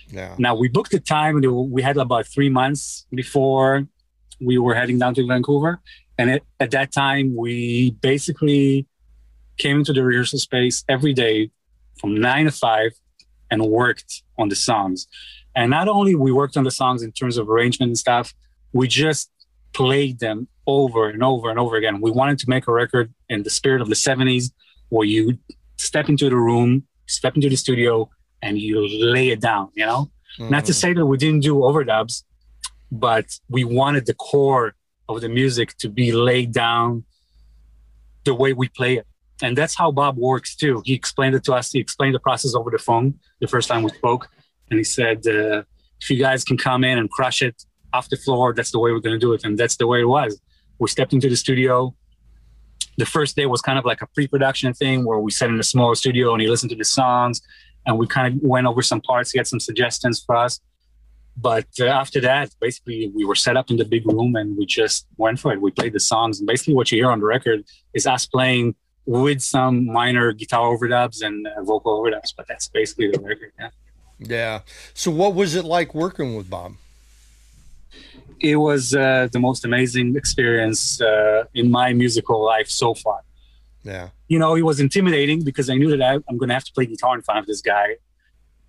[0.09, 0.35] Yeah.
[0.39, 3.87] Now we booked the time and we had about three months before
[4.41, 5.81] we were heading down to Vancouver.
[6.19, 8.87] And it, at that time, we basically
[9.59, 11.51] came into the rehearsal space every day
[12.01, 12.93] from nine to five
[13.51, 15.09] and worked on the songs.
[15.55, 18.35] And not only we worked on the songs in terms of arrangement and stuff,
[18.73, 19.31] we just
[19.77, 22.01] played them over and over and over again.
[22.01, 24.51] We wanted to make a record in the spirit of the 70s
[24.89, 25.39] where you
[25.77, 28.09] step into the room, step into the studio,
[28.41, 30.11] and you lay it down, you know?
[30.39, 30.51] Mm-hmm.
[30.51, 32.25] Not to say that we didn't do overdubs,
[32.91, 34.75] but we wanted the core
[35.11, 37.05] of the music to be laid down
[38.25, 39.07] the way we play it.
[39.43, 40.83] And that's how Bob works too.
[40.87, 41.71] He explained it to us.
[41.71, 44.29] He explained the process over the phone the first time we spoke.
[44.71, 45.63] And he said, uh,
[46.01, 47.63] if you guys can come in and crush it
[47.97, 49.45] off the floor, that's the way we're going to do it.
[49.45, 50.41] And that's the way it was.
[50.79, 51.95] We stepped into the studio.
[52.99, 55.59] The first day was kind of like a pre production thing where we sat in
[55.59, 57.41] a small studio and he listened to the songs
[57.87, 59.31] and we kind of went over some parts.
[59.31, 60.61] He had some suggestions for us.
[61.37, 64.65] But uh, after that, basically, we were set up in the big room and we
[64.65, 65.61] just went for it.
[65.61, 66.39] We played the songs.
[66.39, 70.75] And basically, what you hear on the record is us playing with some minor guitar
[70.75, 72.33] overdubs and uh, vocal overdubs.
[72.37, 73.53] But that's basically the record.
[73.59, 73.71] Yeah.
[74.19, 74.61] Yeah.
[74.95, 76.73] So, what was it like working with Bob?
[78.41, 83.21] It was uh, the most amazing experience uh, in my musical life so far.
[83.83, 84.09] Yeah.
[84.29, 86.73] You know, it was intimidating because I knew that I, I'm going to have to
[86.73, 87.97] play guitar in front of this guy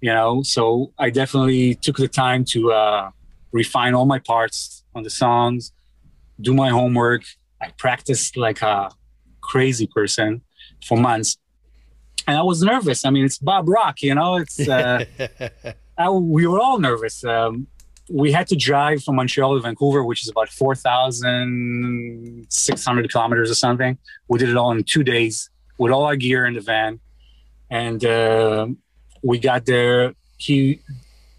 [0.01, 3.09] you know so i definitely took the time to uh,
[3.51, 5.71] refine all my parts on the songs
[6.41, 7.23] do my homework
[7.61, 8.89] i practiced like a
[9.41, 10.41] crazy person
[10.85, 11.37] for months
[12.27, 15.03] and i was nervous i mean it's bob rock you know it's uh,
[15.97, 17.67] I, we were all nervous um,
[18.09, 23.97] we had to drive from montreal to vancouver which is about 4600 kilometers or something
[24.27, 26.99] we did it all in two days with all our gear in the van
[27.69, 28.65] and uh,
[29.23, 30.13] we got there.
[30.37, 30.79] He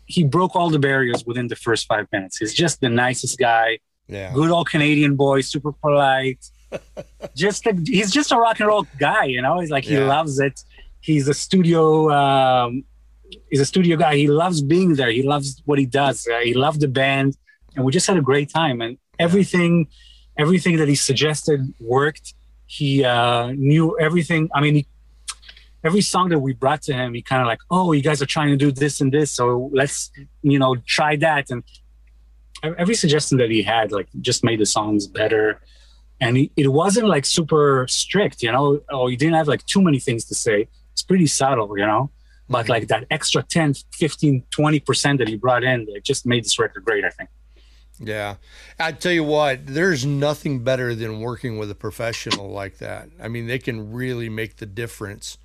[0.04, 2.37] he broke all the barriers within the first five minutes.
[2.37, 3.78] He's just the nicest guy.
[4.09, 4.31] Yeah.
[4.35, 6.44] Good old Canadian boy, super polite.
[7.35, 9.59] just a, he's just a rock and roll guy, you know.
[9.61, 10.07] He's like he Yeah.
[10.07, 10.61] loves it.
[11.00, 12.11] He's a studio.
[12.11, 12.85] Um,
[13.50, 14.16] he's a studio guy.
[14.16, 15.10] He loves being there.
[15.10, 16.26] He loves what he does.
[16.26, 17.36] Uh, he loved the band,
[17.74, 18.80] and we just had a great time.
[18.80, 19.88] And everything,
[20.36, 22.34] everything that he suggested worked.
[22.66, 24.50] He uh, knew everything.
[24.54, 24.86] I mean, he
[25.84, 28.26] every song that we brought to him, he kind of like, oh, you guys are
[28.26, 30.10] trying to do this and this, so let's,
[30.42, 31.50] you know, try that.
[31.50, 31.62] And
[32.62, 35.60] every suggestion that he had, like, just made the songs better.
[36.20, 39.80] And he, it wasn't like super strict, you know, or he didn't have like too
[39.80, 40.66] many things to say.
[40.92, 42.10] It's pretty subtle, you know,
[42.48, 46.58] but like that extra 10, 15, 20% that he brought in, it just made this
[46.58, 47.28] record great, I think.
[48.00, 48.37] Yeah.
[48.78, 53.08] I tell you what, there's nothing better than working with a professional like that.
[53.20, 55.38] I mean, they can really make the difference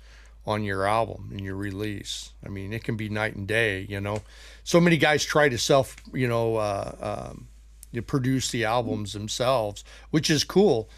[0.46, 2.32] on your album and your release.
[2.44, 4.22] I mean, it can be night and day, you know.
[4.62, 7.48] So many guys try to self, you know, uh, um,
[7.90, 10.88] you produce the albums themselves, which is cool,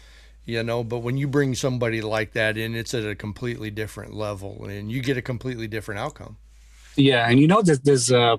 [0.47, 4.13] you know, but when you bring somebody like that in, it's at a completely different
[4.13, 6.37] level and you get a completely different outcome.
[6.95, 8.37] Yeah, and you know there's there's uh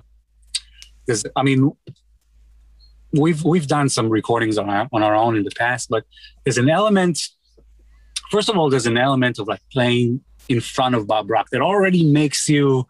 [1.05, 1.71] there's I mean
[3.13, 6.03] we've we've done some recordings on our on our own in the past, but
[6.43, 7.29] there's an element
[8.31, 10.19] first of all there's an element of like playing
[10.49, 12.87] in front of Bob Rock that already makes you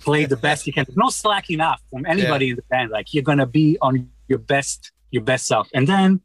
[0.00, 0.86] play the best you can.
[0.96, 2.50] no slacking off from anybody yeah.
[2.52, 2.90] in the band.
[2.90, 5.68] Like you're gonna be on your best your best self.
[5.74, 6.22] And then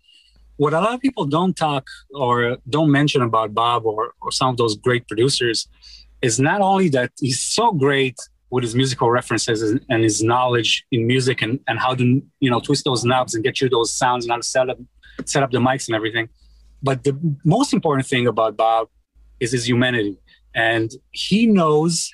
[0.57, 4.49] what a lot of people don't talk or don't mention about Bob or, or some
[4.49, 5.67] of those great producers
[6.21, 8.17] is not only that he's so great
[8.49, 12.59] with his musical references and his knowledge in music and, and how to you know
[12.59, 14.77] twist those knobs and get you those sounds and how to set up
[15.25, 16.27] set up the mics and everything.
[16.81, 18.87] But the most important thing about Bob
[19.39, 20.17] is his humanity.
[20.55, 22.11] And he knows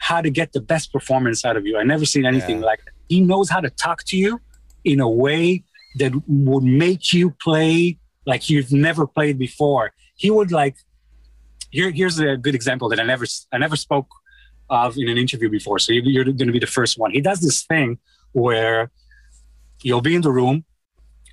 [0.00, 1.78] how to get the best performance out of you.
[1.78, 2.66] I never seen anything yeah.
[2.66, 2.92] like that.
[3.08, 4.40] He knows how to talk to you
[4.84, 5.62] in a way
[5.96, 9.92] that would make you play like you've never played before.
[10.16, 10.76] He would like
[11.70, 11.90] here.
[11.90, 14.08] Here's a good example that I never I never spoke
[14.70, 15.78] of in an interview before.
[15.78, 17.10] So you're, going to be the first one.
[17.10, 17.98] He does this thing
[18.32, 18.90] where
[19.82, 20.64] you'll be in the room,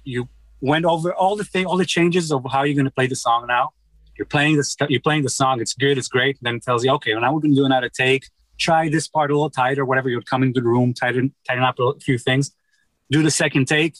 [0.03, 0.27] you
[0.59, 3.15] went over all the thing, all the changes of how you're going to play the
[3.15, 3.71] song now.
[4.17, 5.61] You're playing the you're playing the song.
[5.61, 5.97] It's good.
[5.97, 6.37] It's great.
[6.41, 8.29] then it tells you, okay, now we're going to do another take.
[8.59, 9.85] Try this part a little tighter.
[9.85, 12.51] Whatever you would come into the room, tighten tighten up a few things.
[13.09, 13.95] Do the second take.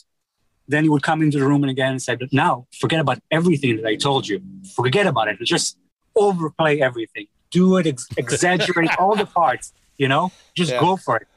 [0.67, 3.77] Then he would come into the room and again and say, now forget about everything
[3.77, 4.41] that I told you.
[4.75, 5.39] Forget about it.
[5.41, 5.77] Just
[6.15, 7.27] overplay everything.
[7.49, 7.87] Do it.
[7.87, 9.73] Ex- exaggerate all the parts.
[9.97, 10.79] You know, just yeah.
[10.79, 11.27] go for it.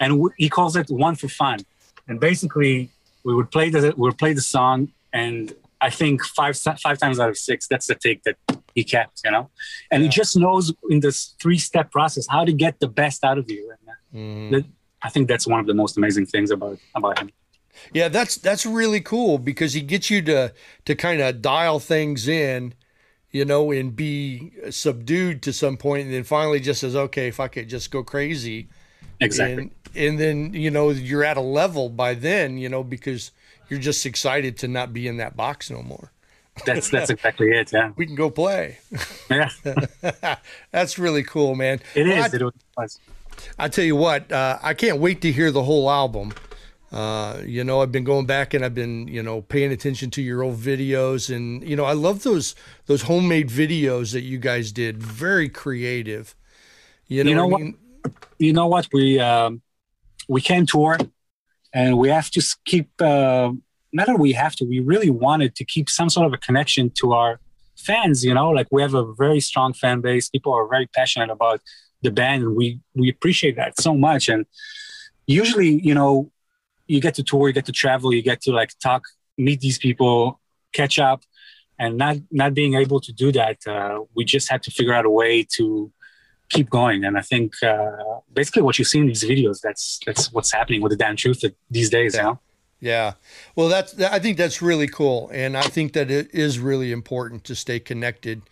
[0.00, 1.60] And w- he calls it one for fun.
[2.06, 2.90] And basically,
[3.24, 7.20] we would play the we would play the song and I think five five times
[7.20, 8.36] out of six, that's the take that
[8.74, 9.50] he kept, you know.
[9.90, 10.08] And yeah.
[10.08, 13.50] he just knows in this three step process how to get the best out of
[13.50, 13.72] you.
[14.12, 14.50] And mm.
[14.52, 14.64] that,
[15.02, 17.30] I think that's one of the most amazing things about about him.
[17.92, 20.52] Yeah, that's that's really cool because he gets you to
[20.84, 22.74] to kind of dial things in,
[23.30, 27.56] you know, and be subdued to some point, and then finally just says, "Okay, fuck
[27.56, 28.68] it, just go crazy."
[29.20, 29.62] Exactly.
[29.62, 33.30] And, and then you know you're at a level by then, you know, because
[33.68, 36.12] you're just excited to not be in that box no more.
[36.64, 37.72] That's that's exactly it.
[37.72, 38.78] Yeah, we can go play.
[39.30, 39.50] Yeah,
[40.70, 41.80] that's really cool, man.
[41.94, 42.34] It well, is.
[42.34, 43.00] I, it was.
[43.58, 46.32] I tell you what, uh, I can't wait to hear the whole album.
[46.94, 50.22] Uh, you know, I've been going back and I've been, you know, paying attention to
[50.22, 52.54] your old videos, and you know, I love those
[52.86, 55.02] those homemade videos that you guys did.
[55.02, 56.36] Very creative.
[57.08, 57.60] You know, you know what?
[57.60, 57.78] Mean?
[58.38, 58.86] You know what?
[58.92, 59.60] We um,
[60.28, 60.96] we came tour
[61.72, 63.50] and we have to keep uh,
[63.92, 66.90] not that we have to we really wanted to keep some sort of a connection
[66.90, 67.40] to our
[67.76, 71.30] fans you know like we have a very strong fan base people are very passionate
[71.30, 71.60] about
[72.02, 74.46] the band and we we appreciate that so much and
[75.26, 76.30] usually you know
[76.86, 79.02] you get to tour you get to travel you get to like talk
[79.38, 80.40] meet these people
[80.72, 81.22] catch up
[81.78, 85.04] and not not being able to do that uh, we just had to figure out
[85.04, 85.92] a way to
[86.50, 87.04] keep going.
[87.04, 90.80] And I think uh, basically what you see in these videos, that's that's what's happening
[90.80, 92.14] with the damn truth these days.
[92.14, 92.20] Yeah.
[92.20, 92.40] You know?
[92.80, 93.12] Yeah.
[93.56, 97.44] Well, that's I think that's really cool, and I think that it is really important
[97.44, 98.42] to stay connected.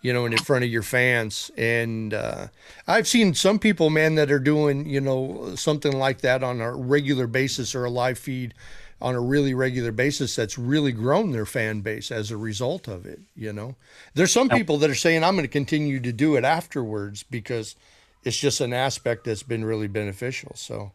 [0.00, 2.48] You know, and in front of your fans, and uh,
[2.86, 6.72] I've seen some people, man, that are doing you know something like that on a
[6.72, 8.54] regular basis or a live feed
[9.00, 13.06] on a really regular basis that's really grown their fan base as a result of
[13.06, 13.76] it you know?
[14.14, 17.76] There's some people that are saying i'm going to continue to do it afterwards because
[18.24, 20.52] it's just an aspect that's been really beneficial.
[20.54, 20.92] So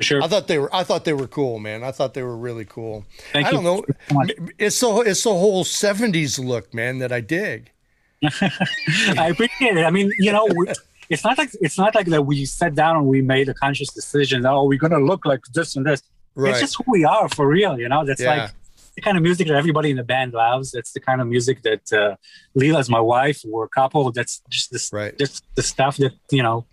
[0.00, 0.22] sure.
[0.22, 1.82] I thought they were i thought they were cool man.
[1.82, 3.04] I thought they were really cool.
[3.32, 3.84] Thank i don't know.
[4.58, 7.72] it's the it's the whole 70s look man that i dig
[9.18, 10.48] i appreciate it i mean you know
[11.08, 13.92] it's not like it's not like that we sat down and we made a conscious
[13.92, 16.02] decision oh we're going to look like this and this
[16.38, 16.50] Right.
[16.50, 18.04] It's just who we are for real, you know.
[18.04, 18.44] That's yeah.
[18.44, 18.50] like
[18.94, 20.70] the kind of music that everybody in the band loves.
[20.70, 22.14] That's the kind of music that uh,
[22.54, 23.40] Lee-la's my wife.
[23.44, 24.12] We're a couple.
[24.12, 25.18] That's just this, right.
[25.18, 26.64] just the stuff that you know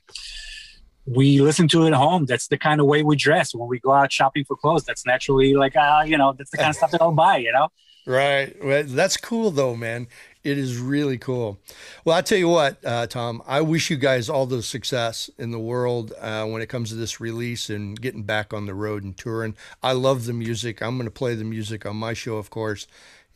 [1.08, 2.28] we listen to at home.
[2.28, 4.84] That's the kind of way we dress when we go out shopping for clothes.
[4.84, 7.38] That's naturally like, ah, uh, you know, that's the kind of stuff that I'll buy,
[7.38, 7.70] you know?
[8.06, 8.56] Right.
[8.64, 10.08] Well, that's cool though, man.
[10.46, 11.58] It is really cool.
[12.06, 15.50] Well, I tell you what, uh, Tom, I wish you guys all the success in
[15.50, 19.04] the world uh, when it comes to this release and getting back on the road
[19.04, 19.56] and touring.
[19.82, 20.84] I love the music.
[20.84, 22.86] I'm going to play the music on my show, of course.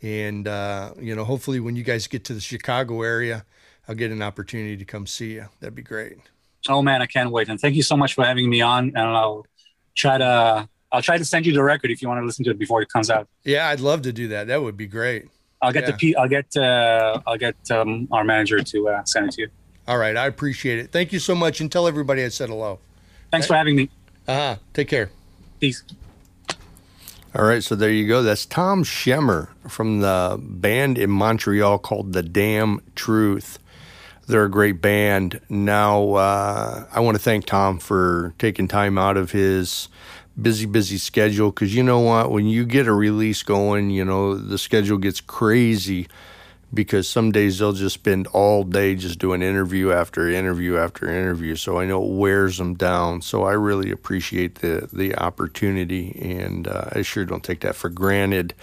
[0.03, 3.43] And, uh, you know, hopefully when you guys get to the Chicago area,
[3.87, 5.47] I'll get an opportunity to come see you.
[5.61, 6.17] That'd be great.
[6.67, 7.49] Oh, man, I can't wait.
[7.49, 8.89] And thank you so much for having me on.
[8.89, 9.47] And I'll
[9.95, 12.51] try to I'll try to send you the record if you want to listen to
[12.51, 13.27] it before it comes out.
[13.43, 14.45] Yeah, I'd love to do that.
[14.45, 15.27] That would be great.
[15.61, 15.91] I'll get Yeah.
[15.91, 16.15] the P.
[16.15, 16.55] I'll get.
[16.55, 19.49] Uh, I'll get um, our manager to uh, send it to you.
[19.87, 20.91] All right, I appreciate it.
[20.91, 22.79] Thank you so much, and tell everybody I said hello.
[23.31, 23.89] Thanks for having me.
[24.27, 24.55] Uh huh.
[24.73, 25.09] Take care.
[25.59, 25.83] Peace.
[27.35, 28.23] All right, so there you go.
[28.23, 33.59] That's Tom Shemer from the band in Montreal called The Damn Truth.
[34.27, 35.39] They're a great band.
[35.49, 39.89] Now, uh, I want to thank Tom for taking time out of his
[40.41, 42.31] busy, busy schedule because you know what?
[42.31, 46.07] When you get a release going, you know, the schedule gets crazy
[46.73, 51.55] because some days they'll just spend all day just doing interview after interview after interview.
[51.55, 53.21] So I know it wears them down.
[53.21, 57.89] So I really appreciate the the opportunity, and uh, I sure don't take that for
[57.89, 58.53] granted.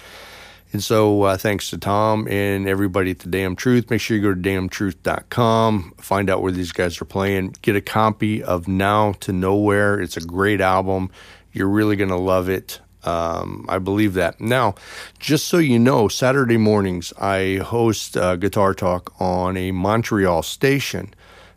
[0.72, 3.88] And so uh, thanks to Tom and everybody at the Damn Truth.
[3.88, 7.80] Make sure you go to damntruth.com, find out where these guys are playing, get a
[7.80, 10.00] copy of Now or Nowhere.
[10.00, 11.10] It's a great album.
[11.56, 12.80] You're really going to love it.
[13.02, 14.40] Um, I believe that.
[14.42, 14.74] Now,
[15.18, 21.14] just so you know, Saturday mornings I host uh, Guitar Talk on a Montreal station.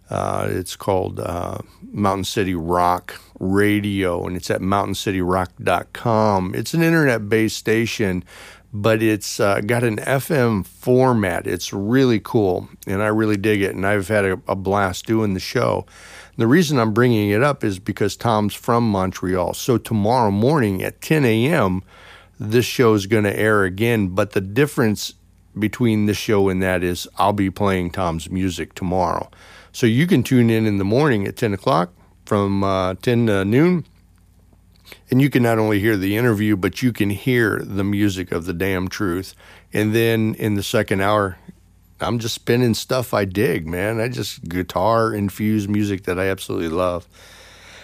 [0.10, 1.58] Uh, it's called uh,
[1.91, 6.56] Mountain City Rock Radio, and it's at mountaincityrock.com.
[6.56, 8.24] It's an internet based station,
[8.72, 11.45] but it's uh, got an FM format.
[11.45, 15.34] It's really cool, and I really dig it, and I've had a, a blast doing
[15.34, 15.86] the show.
[16.39, 19.53] The reason I'm bringing it up is because Tom's from Montreal.
[19.55, 21.83] So tomorrow morning at 10 a.m.,
[22.39, 24.15] this show is going to air again.
[24.15, 25.15] But the difference
[25.57, 29.29] between this show and that is I'll be playing Tom's music tomorrow.
[29.73, 31.91] So you can tune in in the morning at 10 o'clock
[32.25, 33.85] from uh, 10 to noon.
[35.11, 38.45] And you can not only hear the interview, but you can hear the music of
[38.45, 39.35] the damn truth.
[39.73, 41.37] And then in the second hour,
[42.02, 44.00] I'm just spinning stuff I dig, man.
[44.00, 47.08] I just guitar infused music that I absolutely love.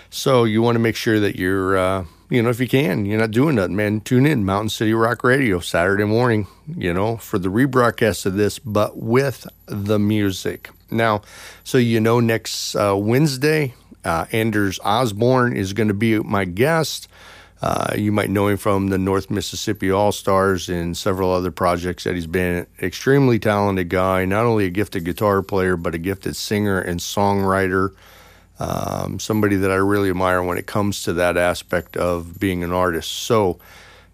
[0.09, 3.19] So you want to make sure that you're, uh, you know, if you can, you're
[3.19, 3.99] not doing nothing, man.
[4.01, 8.57] Tune in Mountain City Rock Radio Saturday morning, you know, for the rebroadcast of this,
[8.57, 10.69] but with the music.
[10.89, 11.21] Now,
[11.63, 13.73] so you know, next uh, Wednesday,
[14.05, 17.07] uh, Anders Osborne is going to be my guest.
[17.61, 22.03] Uh, you might know him from the North Mississippi All Stars and several other projects
[22.03, 22.57] that he's been.
[22.57, 26.99] An extremely talented guy, not only a gifted guitar player, but a gifted singer and
[26.99, 27.95] songwriter.
[28.59, 32.71] Um, somebody that I really admire when it comes to that aspect of being an
[32.71, 33.11] artist.
[33.11, 33.59] So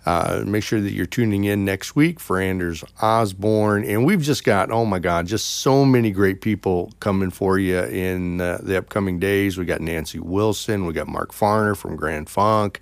[0.05, 3.83] uh, make sure that you're tuning in next week for Anders Osborne.
[3.85, 7.79] And we've just got, oh my God, just so many great people coming for you
[7.79, 9.57] in uh, the upcoming days.
[9.57, 12.81] We got Nancy Wilson, we got Mark Farner from Grand Funk.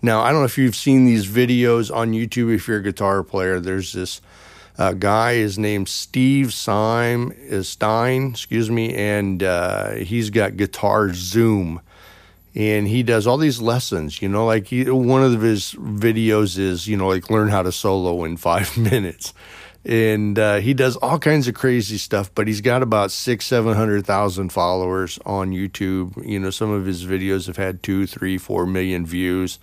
[0.00, 3.22] Now, I don't know if you've seen these videos on YouTube if you're a guitar
[3.24, 3.58] player.
[3.58, 4.20] There's this
[4.78, 11.12] uh, guy is named Steve Syme, is Stine, excuse me, and uh, he's got Guitar
[11.12, 11.82] Zoom
[12.54, 14.20] and he does all these lessons.
[14.20, 17.72] You know, like he, one of his videos is you know like learn how to
[17.72, 19.32] solo in five minutes,
[19.84, 22.34] and uh, he does all kinds of crazy stuff.
[22.34, 26.26] But he's got about six, seven hundred thousand followers on YouTube.
[26.26, 29.58] You know, some of his videos have had two, three, four million views.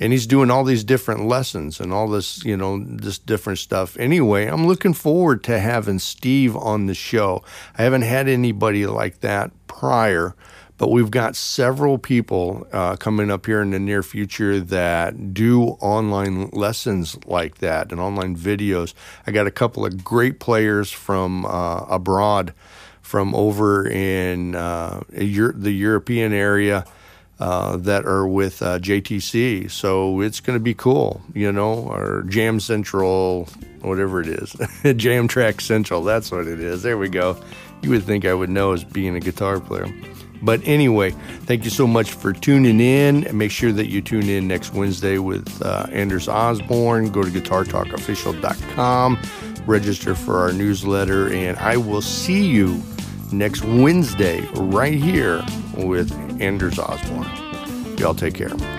[0.00, 3.96] And he's doing all these different lessons and all this, you know, this different stuff.
[3.98, 7.42] Anyway, I'm looking forward to having Steve on the show.
[7.76, 10.36] I haven't had anybody like that prior
[10.78, 15.64] but we've got several people uh, coming up here in the near future that do
[15.80, 18.94] online lessons like that and online videos.
[19.26, 22.54] I got a couple of great players from uh, abroad,
[23.02, 26.86] from over in uh, the European area.
[27.40, 32.24] Uh, that are with uh, JTC, so it's going to be cool, you know, or
[32.24, 33.44] Jam Central,
[33.80, 34.56] whatever it is,
[34.96, 36.02] Jam Track Central.
[36.02, 36.82] That's what it is.
[36.82, 37.40] There we go.
[37.80, 39.86] You would think I would know as being a guitar player.
[40.42, 41.10] But anyway,
[41.46, 43.26] thank you so much for tuning in.
[43.26, 47.10] And make sure that you tune in next Wednesday with uh, Anders Osborne.
[47.10, 49.18] Go to guitartalkofficial.com,
[49.66, 52.82] register for our newsletter, and I will see you
[53.32, 55.44] next Wednesday right here
[55.76, 57.28] with Anders Osborne.
[57.98, 58.77] Y'all take care.